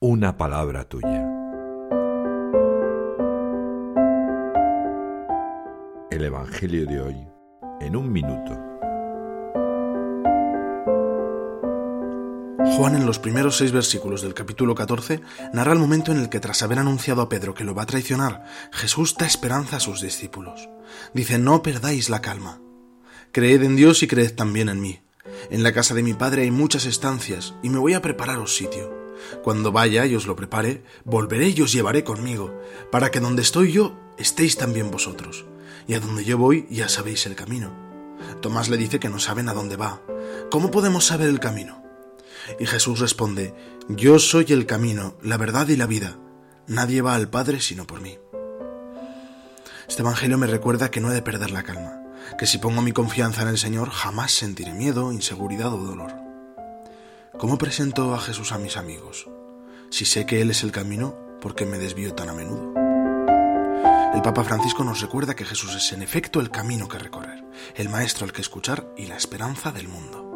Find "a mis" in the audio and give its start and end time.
58.50-58.76